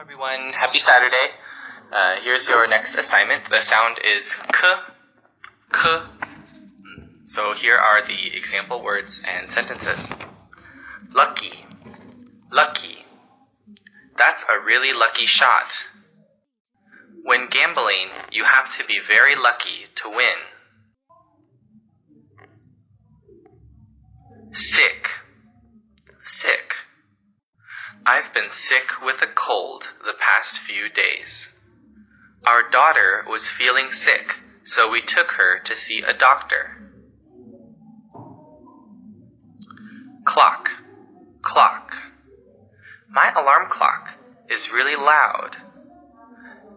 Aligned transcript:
everyone. 0.00 0.52
Happy 0.52 0.78
Saturday. 0.78 1.26
Uh, 1.92 2.20
here's 2.22 2.48
your 2.48 2.68
next 2.68 2.94
assignment. 2.94 3.42
The 3.50 3.62
sound 3.62 3.98
is 4.04 4.32
k, 4.52 4.68
k. 5.72 6.02
So 7.26 7.52
here 7.54 7.74
are 7.74 8.06
the 8.06 8.36
example 8.36 8.80
words 8.80 9.20
and 9.26 9.50
sentences. 9.50 10.12
Lucky, 11.12 11.66
lucky. 12.52 12.98
That's 14.16 14.44
a 14.48 14.64
really 14.64 14.92
lucky 14.92 15.26
shot. 15.26 15.66
When 17.24 17.48
gambling, 17.50 18.10
you 18.30 18.44
have 18.44 18.72
to 18.78 18.84
be 18.84 19.00
very 19.04 19.34
lucky 19.34 19.86
to 19.96 20.10
win. 20.10 20.38
Sick. 24.52 25.08
I've 28.10 28.32
been 28.32 28.50
sick 28.50 29.02
with 29.04 29.20
a 29.20 29.26
cold 29.26 29.84
the 30.02 30.14
past 30.18 30.60
few 30.60 30.88
days. 30.88 31.50
Our 32.42 32.70
daughter 32.70 33.22
was 33.28 33.50
feeling 33.50 33.92
sick, 33.92 34.34
so 34.64 34.90
we 34.90 35.02
took 35.02 35.32
her 35.32 35.60
to 35.66 35.76
see 35.76 36.00
a 36.00 36.16
doctor. 36.16 36.90
Clock, 40.24 40.70
clock. 41.42 41.92
My 43.10 43.30
alarm 43.36 43.68
clock 43.68 44.14
is 44.48 44.72
really 44.72 44.96
loud. 44.96 45.56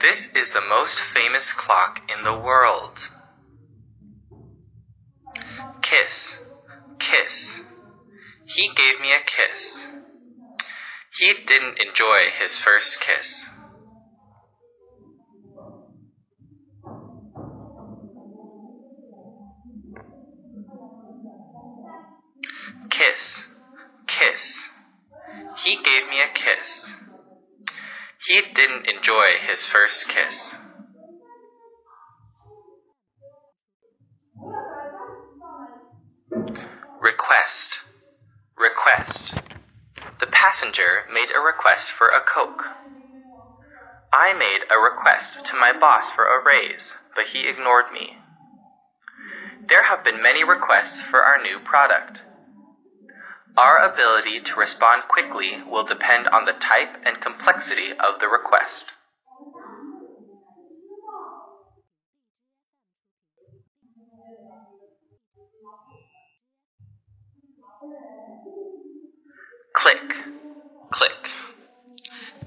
This 0.00 0.28
is 0.32 0.52
the 0.52 0.60
most 0.60 0.96
famous 1.12 1.50
clock 1.50 2.08
in 2.08 2.22
the 2.22 2.38
world. 2.38 3.00
Kiss, 5.82 6.36
kiss. 7.00 7.56
He 8.44 8.68
gave 8.68 9.00
me 9.00 9.10
a 9.10 9.26
kiss. 9.26 9.84
He 11.18 11.32
didn't 11.46 11.78
enjoy 11.80 12.26
his 12.38 12.58
first 12.58 13.00
kiss. 13.00 13.46
Kiss, 22.90 23.42
kiss. 24.06 24.62
He 25.64 25.76
gave 25.76 26.06
me 26.10 26.20
a 26.20 26.32
kiss. 26.34 26.90
He 28.26 28.42
didn't 28.54 28.86
enjoy 28.86 29.36
his 29.48 29.64
first 29.64 30.06
kiss. 30.08 30.54
Request, 37.00 37.78
request. 38.58 39.45
Passenger 40.48 41.06
made 41.12 41.30
a 41.34 41.40
request 41.40 41.90
for 41.90 42.06
a 42.06 42.20
Coke. 42.20 42.62
I 44.12 44.32
made 44.32 44.60
a 44.70 44.78
request 44.78 45.44
to 45.46 45.56
my 45.56 45.72
boss 45.72 46.08
for 46.08 46.24
a 46.24 46.40
raise, 46.40 46.96
but 47.16 47.26
he 47.26 47.48
ignored 47.48 47.90
me. 47.92 48.16
There 49.68 49.82
have 49.82 50.04
been 50.04 50.22
many 50.22 50.44
requests 50.44 51.02
for 51.02 51.24
our 51.24 51.42
new 51.42 51.58
product. 51.58 52.20
Our 53.56 53.78
ability 53.78 54.38
to 54.42 54.54
respond 54.54 55.08
quickly 55.08 55.64
will 55.66 55.82
depend 55.82 56.28
on 56.28 56.44
the 56.44 56.52
type 56.52 56.96
and 57.04 57.20
complexity 57.20 57.90
of 57.90 58.20
the 58.20 58.28
request. 58.28 58.92
Click. 69.74 70.25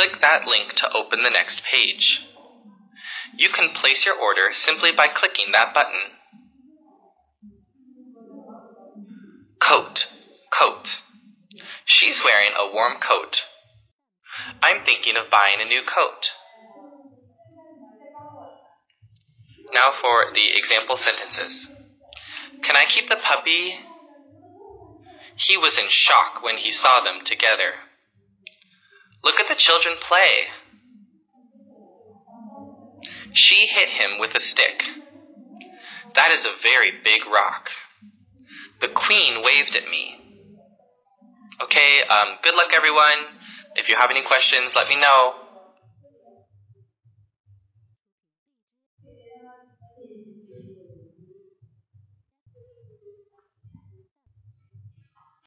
Click 0.00 0.22
that 0.22 0.46
link 0.46 0.72
to 0.76 0.90
open 0.94 1.22
the 1.22 1.28
next 1.28 1.62
page. 1.62 2.26
You 3.36 3.50
can 3.50 3.68
place 3.74 4.06
your 4.06 4.14
order 4.14 4.48
simply 4.50 4.92
by 4.92 5.08
clicking 5.08 5.52
that 5.52 5.74
button. 5.74 6.00
Coat, 9.60 10.10
coat. 10.58 11.02
She's 11.84 12.24
wearing 12.24 12.52
a 12.56 12.72
warm 12.72 12.94
coat. 12.94 13.42
I'm 14.62 14.86
thinking 14.86 15.18
of 15.18 15.28
buying 15.30 15.60
a 15.60 15.66
new 15.66 15.82
coat. 15.82 16.32
Now 19.74 19.92
for 19.92 20.32
the 20.32 20.56
example 20.56 20.96
sentences. 20.96 21.70
Can 22.62 22.74
I 22.74 22.86
keep 22.86 23.10
the 23.10 23.16
puppy? 23.16 23.74
He 25.36 25.58
was 25.58 25.76
in 25.76 25.88
shock 25.88 26.42
when 26.42 26.56
he 26.56 26.72
saw 26.72 27.04
them 27.04 27.22
together. 27.22 27.74
Look 29.22 29.40
at 29.40 29.48
the 29.48 29.54
children 29.54 29.96
play. 30.00 30.46
She 33.32 33.66
hit 33.66 33.90
him 33.90 34.18
with 34.18 34.34
a 34.34 34.40
stick. 34.40 34.84
That 36.14 36.32
is 36.32 36.44
a 36.44 36.52
very 36.62 36.90
big 37.04 37.26
rock. 37.26 37.68
The 38.80 38.88
queen 38.88 39.42
waved 39.42 39.76
at 39.76 39.84
me. 39.84 40.16
Okay, 41.62 42.02
um, 42.02 42.36
good 42.42 42.54
luck, 42.54 42.70
everyone. 42.74 43.38
If 43.76 43.88
you 43.88 43.96
have 43.98 44.10
any 44.10 44.22
questions, 44.22 44.74
let 44.74 44.88
me 44.88 44.96
know. 44.96 45.34